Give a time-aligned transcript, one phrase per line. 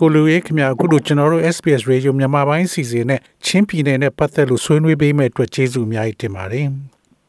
[0.00, 6.66] ကိုလူရေးခင်ဗျာအခုတို့ကျွန်တော်တို့ SPS Radio မြန်မာပိုင်းစီစဉ်နဲ့ချင်းပြည်နယ်နဲ့ပတ်သက်လို့ဆွေးနွေးပေးမဲ့အတွက်ကျေးဇူးအများကြီးတင်ပါတယ်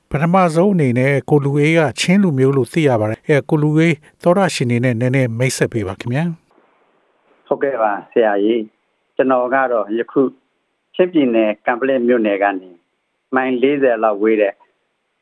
[0.09, 6.23] ပထမဆုံးအနေနဲ့ကိုလူရေးကချင်းလူမျိုးလို့သိရပါတယ်အဲကိုလူရေးသောရရှင်နေနဲ့နည်းနည်းမိတ်ဆက်ပေးပါခင်ဗျာ
[7.47, 8.63] ဟုတ်ကဲ့ပါဆရာကြီး
[9.16, 10.22] ကျွန်တော်ကတော့ယခု
[10.95, 12.69] ချင်းပြည်နယ်ကံပလက်မြို့နယ်ကနေ
[13.35, 14.53] မိုင်40လောက်ဝေးတဲ့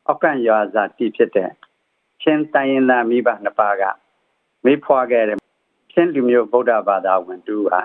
[0.07, 1.49] အောက်ကန်ရွာဇာတိဖြစ်တဲ့
[2.21, 3.83] ချင်းတိုင်းရင်းသားမိဘနှစ်ပါးက
[4.65, 5.38] မိဖွာခဲ့တဲ့
[5.99, 7.79] ချင်းလူမျိုးဗုဒ္ဓဘာသာဝင်တူပါ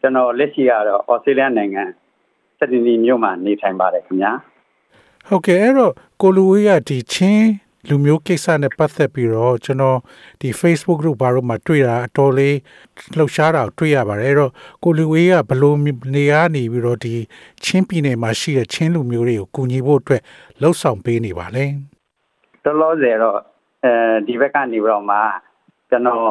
[0.00, 1.82] ကျွန်တော်လက်ရှိကတော့ဩစတြေးလျနိုင်ငံ
[2.58, 4.32] စက်ဒနီမြို့မှာနေထိုင်ပါတယ်ခင်ဗျာ
[5.28, 5.92] ဟုတ်ကဲ့အဲ့တော့
[6.22, 7.48] ကိုလူဝေးကဒီချင်း
[7.88, 9.98] လူမျိုးကိစ္စနဲ့ပတ်သက်ပြီးတော့ကျွန်တော်
[10.40, 12.56] ဒီ Facebook group ဘာလို့မှတွေ့တာအတော်လေး
[13.16, 14.52] လှုပ်ရှားတာကိုတွေ့ရပါတယ်အဲ့တော့
[14.84, 15.76] ကိုလူဝေးကဘလို့
[16.14, 17.14] နေရနေပြီးတော့ဒီ
[17.64, 20.22] ချင်းပြည်နယ်မှာရှိတဲ့ချင်းလူမျိုးတွေကိုကူညီဖို့အတွက်
[20.60, 21.64] လှုပ်ဆောင်ပေးနေပါလေ
[22.64, 23.38] တော်တော်ဆယ်တော့
[23.84, 23.92] အဲ
[24.26, 25.18] ဒီဘက်ကနေပြီးတော့မှ
[25.90, 26.24] ကျွန်တော်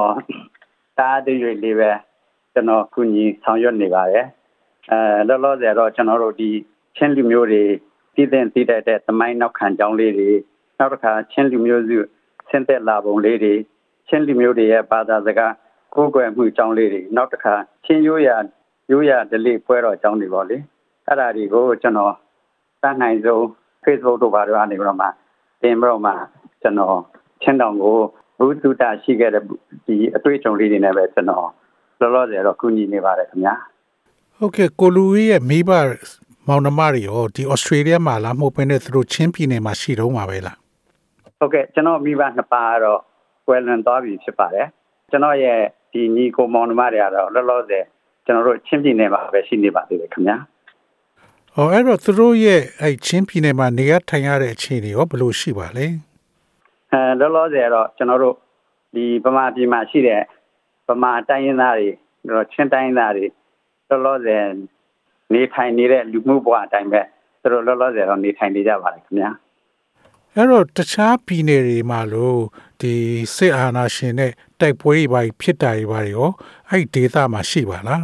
[1.00, 1.92] တားတရွေလေးပဲ
[2.54, 4.26] ကျွန်တော်ကူညီဆောင်ရွက်နေပါတယ်
[4.92, 6.50] အဲလောလောဆယ်တော့ကျွန်တော်တို့ဒီ
[6.96, 7.64] ချင်းလူမျိုးတွေ
[8.16, 10.30] တည်တဲ့တည်တဲ့သမိုင်းနောက်ခံကြောင်းလေးတွေ
[10.80, 11.98] နောက်တစ်ခါချင်းလူမျိုးစု
[12.50, 13.54] ဆင်းသက်လာပုံလေးတွေ
[14.08, 15.54] ချင်းလူမျိုးတွေရဲ့ဘာသာစကား
[15.94, 17.54] ကိုယ်ကွယ်မှုကြောင်းလေးတွေနောက်တစ်ခါ
[17.86, 18.36] ချင်းရိုးရာ
[18.92, 20.58] ရိုးရာဒလိပွဲတော်ကြောင်းတွေပေါ့လေ
[21.08, 22.14] အဲ့ဒါတွေကိုကျွန်တော်
[22.82, 23.42] တန်းနိုင်ဆုံး
[23.84, 25.08] Facebook တို့ဘာတို့အနေနဲ့မှ
[25.62, 26.14] တင်ပြီးတော့မှ
[26.62, 26.98] ကျွန်တော်
[27.42, 27.98] ချင်းတောင်ကို
[28.38, 29.44] ဘုသူတရှိခဲ့တဲ့
[29.86, 31.50] ဒီအတွေ့အကြုံလေးတွေနဲ့ပဲကျွန်တော်
[32.00, 33.56] လောလောဆယ်တော့ကူညီနေပါတယ်ခင်ဗျာ
[34.38, 35.72] ဟုတ်ကဲ့ကိုလူရဲ့မိဘ
[36.48, 40.58] မောင်နှမတွေရောဒီဩစတြေးလျမှာလားမဟုတ်ဘဲနဲ့သူတို့ချင်းပြည်နယ်မှာရှိတော့မှာပဲလား
[41.40, 43.00] ဟုတ်ကဲ့ကျွန်တော်မိဘနှစ်ပါးကတော့
[43.48, 44.68] ကွယ်လွန်သွားပြီဖြစ်ပါတယ်
[45.10, 45.60] ကျွန်တော်ရဲ့
[45.92, 47.86] ဒီညီကိုမောင်နှမတွေကတော့လောလောဆယ်
[48.26, 50.38] ကျွန်တော်တို့ချင်းပြည်နယ်မှာပဲရှိနေပါသေးတယ်ခင်ဗျာ
[51.54, 55.86] ဟောအဲ့တော့သူတို့ရဲ့အဲ့ချင်းပြည်နယ်မှာနေရထိုင်ရတဲ့အခြေအနေရောဘယ်လိုရှိပါလဲ
[56.94, 58.36] အဲလောလောဆယ်တော့ကျွန်တော်တို့
[58.96, 60.22] ဒီဗမာပြည်မှာရှိတဲ့
[60.88, 61.90] ဗမာတိုင်းရင်းသားတွေ
[62.36, 63.26] တော့ချင်းတိုင်းရင်းသားတွေ
[63.90, 64.44] လောလောဆယ်
[65.34, 67.02] နေထိုင်နေတဲ့လူမှုဘဝအတိုင်းပဲ
[67.42, 69.32] သူတို့လောလောဆယ်တော့နေထိုင်နေကြပါတယ်ခင်ဗျာ
[70.36, 72.40] အဲ့တော့တခြားပြည်နယ်တွေမှာလို့
[72.82, 72.94] ဒီ
[73.36, 76.30] စစ်အာဏာရှင်နဲ့တိုက်ပွဲတွေပါဖြစ်တာတွေပါရော
[76.70, 78.04] အဲ့ဒေသမှာရှိပါလား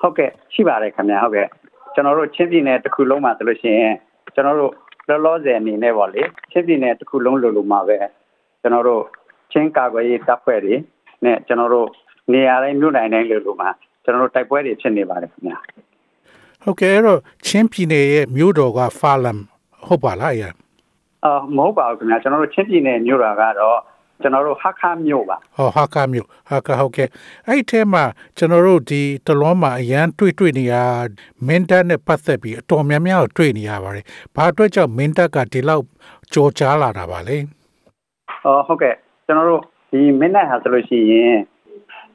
[0.00, 1.48] ဟုတ်ကဲ့ရှိပါတယ်ခင်ဗျာဟုတ်ကဲ့
[1.94, 3.94] ကျွန်တော်တို့ချင်းပြည်နယ်တစ်ခုလုံးမှာဆိုလို့ရှိရင်
[4.34, 4.72] ကျွန်တော်တို့
[5.08, 7.98] လောလောဆယ်အနေနဲ့ပေါ့လေချင်းပြည်နယ်တစ်ခုလုံးလိုလိုမှာပဲ
[8.60, 9.02] ကျွန်တော်တို့
[9.52, 10.74] ချင်းကာကွယ်ရေးတပ်ဖွဲ့တွေ
[11.24, 11.88] နဲ့ကျွန်တော်တို့
[12.32, 13.70] နေရာတိုင်းမြို့တိုင်းတိုင်းလိုလိုမှာ
[14.04, 15.58] ကျွန်တော်တို့တိုက်ပွဲတွေဖြစ်နေပါတယ်ခင်ဗျာ
[16.62, 19.40] ဟုတ်ကဲ့အဲ့တော့ချင်းပြည်နယ်ရဲ့မြို့တော်ကဖာလမ်
[19.86, 20.52] ဟုတ်ပါလားအဲ့
[21.24, 23.78] အော်မဟုတ်ပါဘူးခင်ဗျာကျွန်တော်တို့ချင်းပြည်နယ်မြို့တော်ကတော့
[24.22, 27.08] ကျွန်တော်တို့ဟခါမြို့ပါဟောဟာကာမြို့ဟာကာဟုတ်ကဲ့
[27.46, 28.04] အဲ့ဒီထဲမှာ
[28.36, 30.74] ကျွန်တော်တို့ဒီတလုံးမှာအရန်တွေ့တွေ့နေရ
[31.46, 35.84] မင်းတပ်နဲ့ပတ်သက်ပြီးအတော်များများကိုတွေ့နေရပါတယ်ဘာအတွက်ကြောင့်မင်းတပ်ကဒီလောက်
[36.32, 37.36] ကြော်ကြားလာတာပါလဲ
[38.44, 38.94] အော်ဟုတ်ကဲ့
[39.26, 41.36] ကျွန်တော်တို့ဒီမင်းနိုင်ဟာဆိုလို့ရှိရင်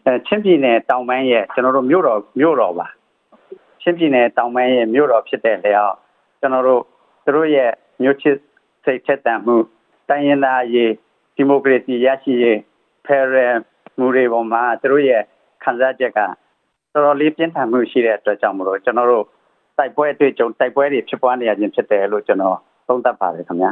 [0.05, 2.87] အဲချင်းပြည်နယ်တောင်ပိုင်းရဲ့ကျွန်တော်တို့မြို့တော်မြို့တော်ပါ
[3.81, 5.95] ချင်းပြည်နယ်တောင်ပိုင်းရဲ့မြို့တော်ဖြစ်တဲ့လေအောင်
[6.39, 6.81] ကျွန်တော်တို့
[7.23, 8.35] သူတို့ရဲ့မြို့ချစ်
[8.83, 9.55] စိတ်ထက်သန်မှု
[10.09, 10.91] တိုင်းရင်းသားရေး
[11.41, 12.59] ဒီမိုကရေစီရရှိရေး
[13.05, 13.55] ဖယ်ရယ်
[13.99, 15.23] မူတွေပေါ်မှာသူတို့ရဲ့
[15.63, 19.25] ခံစားချက်ကတော်တော်လေးပြင်းထန်မှုရှိတဲ့အတွက်ကြောင့်မလို့ကျွန်တော်တို့
[19.77, 22.57] တိုက်ပွဲအတွေ့အကြုံတိုက်ပွဲတွေဖြစ်ပွားနေရခြင်းဖြစ်တယ်လို့ကျွန်တော်
[22.87, 23.71] သုံးသပ်ပါတယ်ခင်ဗျာ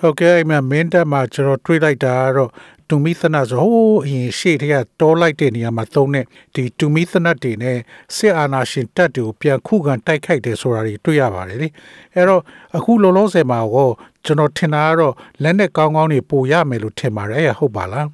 [0.00, 2.50] ဟုတ်ကဲ့အဲ့မှာမင်းတပ်မှာကျွန်တော်တွေ့လိုက်တာကတော့
[2.88, 7.78] တူမီသနတ်ဆိုဟိုးအရင်ရှေ့ထက်ကတောလိုက်တဲ့နေရာမှာသုံးတဲ့ဒီတူမီသနတ်တွေနဲ့
[8.16, 11.68] စစ်အာဏာရှင်တပ်တွေကိုပြန်ခုခံတိုက်ခိုက်တယ်ဆိုတာတွေတွေ့ရပါတယ်လေ
[12.14, 12.42] အဲ့တော့
[12.76, 13.92] အခုလောလောဆယ်မှာတော့
[14.24, 18.08] ကျွန်တော်ထင်တာကတော့လက်နဲ့ကောင်းကောင်းနေပို့ရမယ်လို့ထင်ပါတယ်အဲ့ဟုတ်ပါလား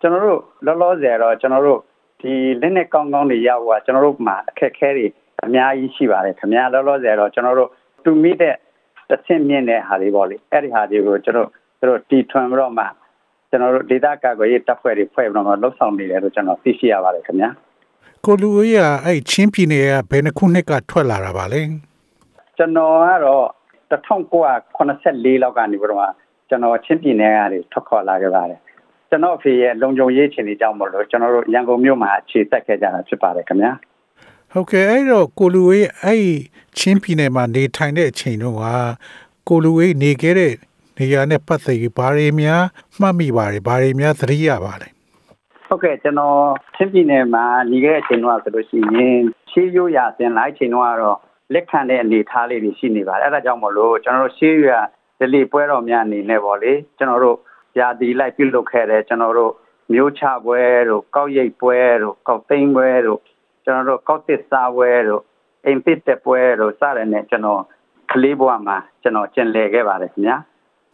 [0.00, 1.80] ကျွန်တော်တို့လောလောဆယ်တော့ကျွန်တော်တို့
[2.20, 5.06] ဒီလက်နဲ့ကောင်းကောင်းတွေရဖို့ကကျွန်တော်တို့မှာအခက်အခဲတွေ
[5.44, 7.70] အများကြီးရှိပါတယ်ခင်ဗျာလောလောဆယ်တော့ကျွန်တော်တို့
[8.04, 8.54] တူမိတဲ့
[9.08, 11.48] တစ်ဆင့်မြင့်တဲ့ဟာတွေပေါ့လေအဲ့ဒီဟာတွေကိုကျွန်တော်
[11.88, 12.84] တို့တီထွန်ပြီးတော့မှ
[13.50, 17.50] ကျွန်တော်တို့ဒေတာကာကွယ်ရေးတပ်ဖွဲ့တွေဖွဲ့ပြီးတော့မှလှုပ်ဆောင်နေတယ်လို့ကျွန်တော်သိရှိရပါတယ်ခင်ဗျာ
[18.24, 21.60] ကိုလူဝေးကအဲ့ချင်းပြည်နယ်ကဘယ်နှခုနှစ်ကထွက်လာတာပါလဲ
[22.56, 23.46] ကျွန်တော်ကတော့
[23.90, 26.06] 1984လောက်ကနေပြီးတော့မှ
[26.48, 28.60] ကျွန်တော်ချင်းပြည်နယ်ကနေထွက်ခွာလာခဲ့ပါတယ်
[29.08, 33.72] ကျွန်တော်အဖေရဲ့လုံခြုံရေးအခြေအနေကြောင့်မလို့ကျွန်တော်တို့ရန်ကုန်မြို့မှာအခြေတက်ခဲ့ကြတာဖြစ်ပါတယ်ခင်ဗျာ
[34.52, 36.24] ဟုတ်ကဲ့အဲ့တော့ကိုလူဝေးအဲ့
[36.78, 38.64] ချင်းပြည်နယ်မှာနေထိုင်တဲ့အချိန်တော့က
[39.48, 40.52] ကိုလူဝေးနေခဲ့တဲ့
[41.00, 42.62] နေရာနဲ့ပတ်သက်ပြီးဘာတွေများ
[43.00, 44.88] မှတ်မိပါတယ်ဘာတွေများသတိရပါလဲ
[45.68, 46.40] ဟုတ်ကဲ့ကျွန်တော်
[46.74, 49.20] ချင်းပြည်နယ်မှာညီခဲ့တဲ့အချိန်တော့ဆိုလို့ရှိရင်
[49.50, 51.18] ရှေးရိုးရာတင်လိုက်ချိန်တော့ကတော့
[51.54, 54.70] လက်ခံတဲ့အနေအထားလေးတွေရှိနေပါတယ်အဲ့ဒါကြောင့်မလို့ကျွန်တော်တို့ရှေးရ
[55.18, 57.38] ဒလီပွဲတော်များအနေနဲ့ပေါ့လေကျွန်တော်တို့
[57.78, 59.52] ယာတီလိုက်ပြုလုပ်ခဲ့တဲ့ကျွန်တော်တို့
[59.92, 63.20] မျိုးချပွဲတို့ကောက်ရိပ်ပွဲတို့ကောက်သိမ်းပွဲတို့
[63.64, 65.22] ကျွန်တော်တို့ကောက်သစ်စားပွဲတို့
[65.64, 67.62] အိမ်သစ်တက်ပွဲတို့စတဲ့နဲ့ကျွန်တော်
[68.12, 70.36] ကလေးဘဝမှာကျွန်တော်ကျင်လည်ခဲ့ပါတယ်ခင်ဗျာ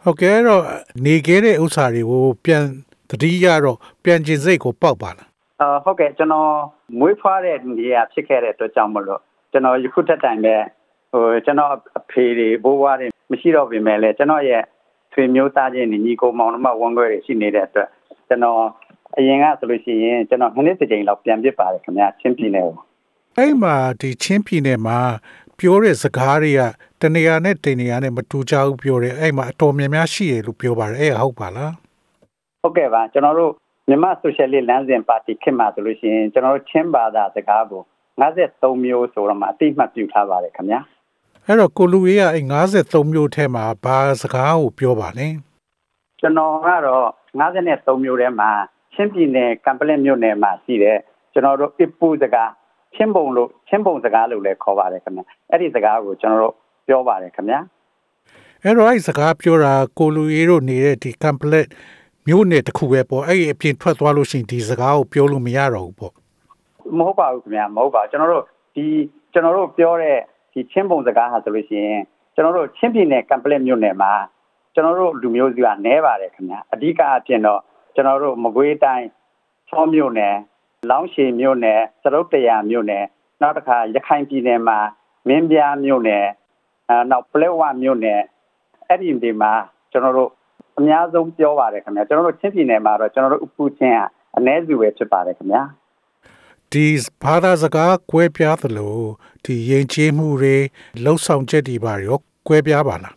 [0.08, 0.62] ဟုတ်ကဲ့အဲ့တော့
[1.04, 2.64] နေခဲ့တဲ့ဥစ္စာတွေကိုပြန်
[3.10, 5.28] သတိရတော့ပြန်ကျင်စိတ်ကိုပေါက်ပါလား
[5.60, 6.50] အာဟုတ်ကဲ့ကျွန်တော်
[6.98, 9.20] မွေးဖွားတဲ့နေရာဖြစ်ခဲ့တဲ့အတွက်ကြောင့်မလို့
[9.52, 10.54] ကျွန်တော်ယခုတက်တိုင်ပဲ
[11.12, 14.62] ဟိုကျွန်တော်အဖေတွေဘိုးဘွားတွေမရှိတော့ပြင်မဲ့လေကျွန်တော်ရဲ့
[15.12, 17.88] ဆွေမျိုးသားချင်းညီကိုမောင်နှမဝန်ခွဲတွေရှိနေတဲ့အတွက်
[18.28, 18.62] ကျွန်တော်
[19.16, 22.76] အရင်ကဆိုလို့ရှိရင်ကျွန်တော်နှစ်တစ်ကြိမ်လောက်ပြန်ပြစ်ပါတယ်ခင်ဗျာချင်းပြည်နယ်ကို
[23.38, 24.98] အဲ့မှာဒီချင်းပြည်နယ်မှာ
[25.58, 26.60] ပြောတဲ့စကားတွေက
[27.00, 31.72] တနေရာနဲ့တနေရာနဲ့မတူကြဘူးပြောတယ်အဲ့မှာအတော်များများရှိရလို့ပြောပါတယ်အဲ့ဟုတ်ပါလား
[32.62, 33.52] ဟုတ်ကဲ့ပါကျွန်တော်တို့
[33.88, 37.82] မြန်မာဆိုရှယ်လစ်လမ်းစဉ်ပါတီခေတ်မှာဆိုလို့ရှိရင်ကျွန်တော်တို့ချင်းဘာသာစကားကို
[38.22, 40.80] 53မျိုးဆိုတော့မှအတိအမှတ်ပြုထားပါတယ်ခင်ဗျာ
[41.46, 42.44] အဲ့တော့ကိုလူရေးကအဲ့
[42.76, 45.28] 53မျိုးထဲမှာဘာစကားကိုပြောပါလဲ
[46.20, 47.06] ကျွန်တော်ကတော့
[47.40, 48.50] 53မျိုးထဲမှာ
[48.94, 50.98] ချင်းပြည်နယ်ကံပလက်မြို့နယ်မှာရှိတဲ့
[51.32, 52.50] ကျွန်တော်တို့အပူစကား
[52.96, 55.20] ချင်းပုံလို့ချင်းပုံစကားလို့လည်းခေါ်ပါတယ်ခင်ဗျ
[55.50, 56.54] အဲ့ဒီစကားကိုကျွန်တော်တို့
[56.86, 57.60] ပြောပါတယ်ခင်ဗျာ
[58.62, 61.70] အဲ့တော့အဲ့စကားပြောတာကိုလူရေးတို့နေတဲ့ဒီ complete
[62.28, 66.12] မျိုးနယ်တစ်ခုပဲပေါ့အဲ့ဒီအပြင်ထွက်သွားလို့ရှိရင်ဒီစကားကိုပြောလို့မရတော့ဘူးပေါ့
[66.98, 68.44] မဟုတ်ပါဘူးခင်ဗျာမဟုတ်ပါဘူးကျွန်တော်တို့
[68.74, 68.84] ဒီ
[69.32, 70.18] ကျွန်တော်တို့ပြောတဲ့
[70.52, 72.00] ဒီချင်းပုံစကားဟာဆိုလို့ရှိရင်
[72.34, 74.12] ကျွန်တော်တို့ချင်းပြည်နယ်ကံပလက်မြို့နယ်မှာ
[74.74, 77.60] ကျွန်တော်တို့လူမျိုးစုကနဲပါတယ်ခင်ဗျာအဓိကအပြင်တော့
[77.94, 79.06] ကျွန်တော်တို့မကွေးတိုင်း
[79.68, 80.36] ချောမြို့နယ်
[80.90, 83.04] လောင်းရှည်မြို့နယ်သရုတ်တရာမြို့နယ်
[83.42, 84.78] နောက်တစ်ခါရခိုင်ပြည်နယ်မှာ
[85.28, 86.26] မင်းပြားမြို့နယ်
[86.88, 88.20] အဲနောက်ပလက်ဝမြို့နယ်
[88.88, 89.52] အဲ့ဒီဒီမှာ
[89.92, 90.30] ကျွန်တော်တို့
[90.78, 94.00] အများဆုံးပြောပါတယ်ခင်ဗျာကျွန်တော်တို့ချင်းပြည်နယ်မှာတော့ကျွန်တော်တို့ဥပ္ပူချင်းက
[94.38, 95.62] အ ਨੇ စုပဲဖြစ်ပါတယ်ခင်ဗျာ
[96.72, 96.86] ဒီ
[97.22, 98.98] ဘာသာစကားကွဲပြားသလို
[99.44, 100.56] ဒီယဉ်ကျေးမှုတွေ
[101.04, 102.18] လှုပ်ဆောင်ချက်တွေပါရော
[102.48, 103.14] ကွဲပြားပါလား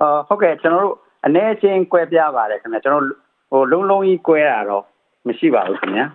[0.00, 0.96] အာဟုတ်ကဲ့ကျွန်တော်တို့
[1.26, 3.04] အနေချင်းကွဲပြားပါတယ်ခင်ဗျာကျွန်တော်
[3.50, 4.84] ဟိုလုံးလုံးကြီးကွဲတာတော့
[5.26, 6.06] မရှိပါဘူးခင်ဗျာ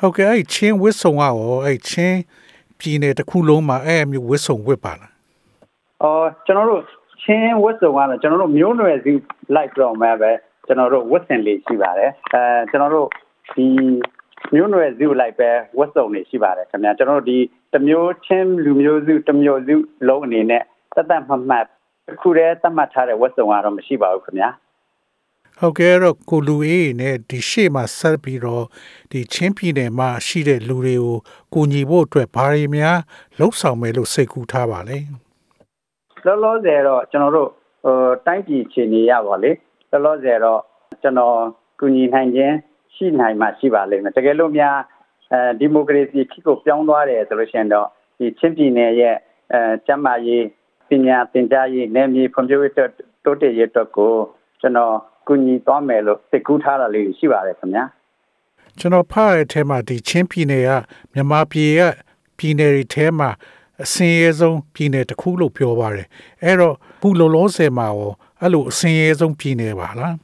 [0.00, 1.34] ဟုတ်ကဲ့အဲ့ချင်းဝစ်ဆုံကရော
[1.64, 2.18] အဲ့ချင်း
[2.78, 5.12] ပြည်နယ်တစ်ခုလုံးမှာအဲ့အမျိုးဝစ်ဆုံဝစ်ပါလား
[6.02, 6.82] အော်ကျွန်တော်တို့
[7.22, 9.12] ချင်းဝတ်စုံကတော့ကျွန်တော်တို့မျိုးနွယ်စု
[9.54, 10.32] လိုက်တော့မှပဲ
[10.66, 13.08] ကျွန်တော်တို့ဝတ်ဆင်လေးရှိပါတယ်အဲကျွန်တော်တို့
[13.54, 13.66] ဒီ
[14.54, 17.38] မျိုးနွယ်စုလိုက်ပဲဝတ်စုံတွေရှိပါတယ်ခင်ဗျာကျွန်တော်တို့ဒီ
[17.72, 19.76] တစ်မျိုးချင်းလူမျိုးစုတစ်မျိုးစု
[20.08, 20.62] လုံးအနေနဲ့
[20.96, 21.64] တတ်တတ်မှတ်မှတ်
[22.06, 24.48] တစ်ခုတည်းသတ်မှတ်ထားတဲ့ဝတ်စုံကတော့မရှိပါဘူးခင်ဗျာ
[25.60, 28.64] ဟုတ်ကဲ့အဲ့တော့ကိုလူအေးနဲ့ဒီရှေ့မှာဆက်ပြီးတော့
[29.10, 31.16] ဒီချင်းပြည်နယ်မှာရှိတဲ့လူတွေကို
[31.52, 32.98] ကူညီဖို့အတွက်ဘာတွေများ
[33.38, 34.98] လှုပ်ဆောင်မယ်လို့စိတ်ကူးထားပါလဲ
[36.24, 37.50] လောလောဆယ်တော့ကျွန်တော်တို့
[37.84, 39.50] ဟိုတိုင်းပြည်ခြေနေရပါလေ
[39.90, 40.60] လောလောဆယ်တော့
[41.02, 41.36] ကျွန်တော်
[41.80, 42.54] ကူညီနိုင်ခြင်း
[42.94, 44.76] ရှိနိုင်မှရှိပါလိမ့်မယ်တကယ်လို့များ
[45.32, 47.88] အဲဒီမိုကရေစီခေတ်ကိုပြောင်းသွားတယ်ဆိုလို့ရှိရင်တော့
[48.18, 49.16] ဒီချင်းပြည်နယ်ရဲ့
[49.52, 50.44] အဲကျန်းမာရေး
[50.88, 52.90] ပညာသင်ကြားရေးနယ်မြေဖွံ့ဖြိုးရေးအတွက်
[53.24, 54.12] တိုးတက်ရေးအတွက်ကို
[54.60, 54.94] ကျွန်တော်
[55.28, 57.84] ကူညီသွားမယ်လို့စိတ်ကူးထားတာလေးရှိပါတယ်ခင်ဗျာ
[58.78, 60.70] ကျွန်တော်ဖတ်ရတဲ့ထဲမှာဒီချင်းပြည်နယ်က
[61.12, 61.82] မြန်မာပြည်က
[62.38, 63.30] ပြည်နယ်တွေထဲမှာ
[63.82, 66.06] အစင်းရဲဆုံးပြည်နယ်တစ်ခုလို့ပြောပါတယ်
[66.42, 70.14] အဲ့တော့ခုလောလောဆယ်မှာရောအဲ့လိုအစင်းရဲဆုံးပြည်နယ်ပါလား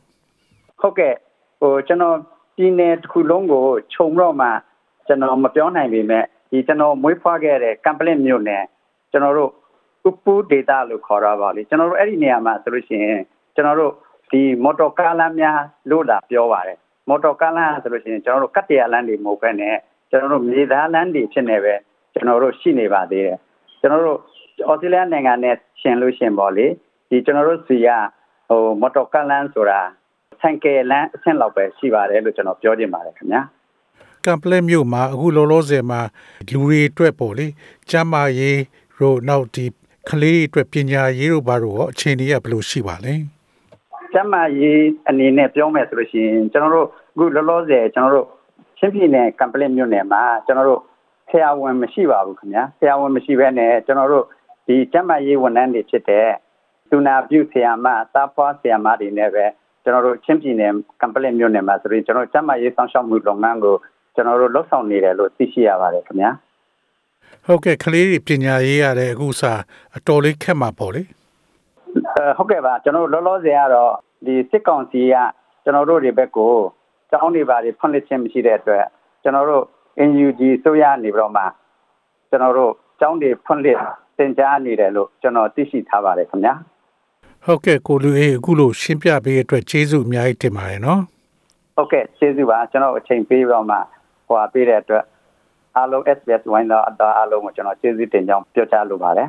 [0.81, 1.15] ဟုတ်ကဲ့
[1.61, 2.17] ဟိုကျွန်တော်
[2.57, 4.49] ပြည်နယ်တစ်ခုလုံးကိုခြုံတော့မှ
[5.07, 8.65] ကျွန်တော်မပြောနိုင်ပေမဲ့ဒီကျွန်တော်မွေးဖွားခဲ့တဲ့ကမ်ပလစ်မြို့နယ်
[9.13, 9.51] ကျွန်တော်တို့
[10.09, 13.21] ဥပ္ပူဒေတာလို့ခေါ်တာပါလေကျွန်တော်တို့အဲ့ဒီနေရာမှာဆိုလို့ရှိရင်
[13.55, 13.93] ကျွန်တော်တို့
[14.33, 15.59] ဒီမော်တော်ကားလမ်းများ
[15.91, 19.77] လို့လာပြောပါတယ်မော်တော်ကားလမ်းဆိုလို့ရှိရင်ကျွန်တော်တို့ကတ်တရလမ်းတွေမဟုတ်ဘဲနဲ့
[20.11, 21.75] ကျွန်တော်တို့မြေသားလမ်းတွေဖြစ်နေပဲ
[22.15, 23.39] ကျွန်တော်တို့ရှိနေပါသေးတယ်
[23.81, 24.19] ကျွန်တော်တို့
[24.69, 26.67] ဩစတြေးလျနိုင်ငံနဲ့ရှင်လို့ရှင်ပေါ့လေ
[27.09, 27.89] ဒီကျွန်တော်တို့စီက
[28.49, 29.81] ဟိုမော်တော်ကားလမ်းဆိုတာ
[30.41, 33.43] ဆန်ကယ်လန်းအဆင့်လောက်ပဲရှိပါတယ်လို့ကျွန်တော်ပြောချင်ပါတယ်ခင်ဗျာ
[34.25, 36.01] ကမ်ပလက်မြို့မှာအခုလောလောဆယ်မှာ
[36.51, 37.47] လူတွေအတွက်ပေါ့လေ
[37.91, 38.61] ကျမ်းမာရေး
[38.99, 39.67] တို့နောက်ဒီ
[40.09, 43.15] ကလေးတွေအတွက်ပညာရေးတို့ဘာလို့ရောအချိန်ကြီးကဘယ်လိုရှိပါလဲ
[44.13, 48.27] ကျမ်းမာရေးအနေနဲ့ပြောမယ်ဆိုလို့ရှိရင်ကျွန်တော်တို့အခုလောလောဆယ်ကျွန်တော်တို့
[48.79, 50.81] ချင်းပြည်နယ်ကမ်ပလစ်မြို့နယ်မှာကျွန်တော်တို့
[51.31, 54.25] ဆရာဝန်မရှိပါဘူးခင်ဗျာဆရာဝန်မရှိဘဲနဲ့ကျွန်တော်တို့
[54.67, 56.29] ဒီကျမ်းမာရေးဝန်ထမ်းတွေဖြစ်တဲ့
[56.91, 59.45] သူနာပြုဆရာမသားဖွားဆရာမတွေနဲ့ပဲ
[59.83, 63.77] ကျွန်တော်တို့ချင်းပြည်နယ်ကမ်ပလစ်မြို့နယ်မှာဆိုရင်ကျွန်တော်ကျမ်းမာရေးဆောင်ရှောက်မှုလုပ်ငန်းကို
[64.15, 66.31] ကျွန်တော်တို့လှုပ်ဆောင်နေတယ်လို့သိရှိရပါတယ်ခင်ဗျာ
[67.47, 69.53] ဟုတ်ကဲ့ကလေးတွေပညာရေးရတဲ့အခုစာ
[69.97, 71.22] အတော်လေးခက်မှာပေါ့လေအဲ
[72.37, 73.93] ဟုတ်ကဲ့ပါကျွန်တော်တို့လောလောဆယ်ကတော့
[74.27, 75.15] ဒီစစ်ကောင်စီက
[75.63, 76.55] ကျွန်တော်တို့တွေဘက်ကို
[77.13, 78.85] တောင်းနေပါတွေဖွင့်လှစ်ခြင်းမရှိတဲ့အတွက်
[79.23, 79.65] ကျွန်တော်တို့
[80.09, 81.45] NUG ဆိုရနေပြီးတော့မှ
[82.31, 83.79] ကျွန်တော်တို့တောင်းတွေဖွင့်လှစ်
[84.17, 86.55] သင်ကြားနေတယ်လို့ကျွန်တော်သိရှိထားပါတယ်ခင်ဗျာ
[87.45, 91.01] ဟုတ်ကဲ့ကိုလူအေးအခုလို့ရှင်းပြပေးတဲ့အတွက်ကျေးဇူးအများကြီးတင်ပါတယ်နော်
[91.77, 93.77] ဟုတ်ကဲ့ကျေးဇူးပါကျွန်တော်အချိန်ပေးပြီးတော့မှ
[94.27, 95.05] ဟိုပါပေးတဲ့အတွက်
[95.77, 99.29] အားလုံး SBS ဝိုင်းတော့အသားအားလုံးကိုကျွန်တော်ကျေးဇူးတင်ကြောင်းပြောကြားလိုပါတယ်